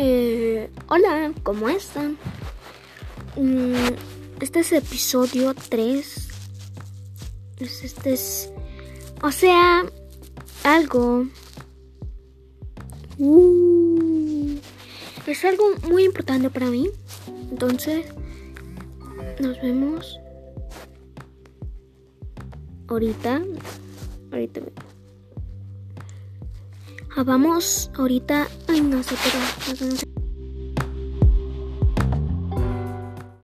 [0.00, 2.16] Hola, ¿cómo están?
[3.34, 3.74] Mm,
[4.40, 6.28] este es episodio 3.
[7.58, 8.48] Este es.
[9.24, 9.84] O sea,
[10.62, 11.26] algo.
[13.18, 14.56] Uh,
[15.26, 16.88] es algo muy importante para mí.
[17.50, 18.06] Entonces,
[19.40, 20.20] nos vemos
[22.86, 23.42] ahorita.
[24.30, 24.60] Ahorita.
[27.16, 28.46] Ah, vamos ahorita.
[28.78, 30.17] 人のお酒だ。